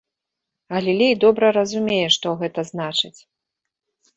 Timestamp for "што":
2.17-2.27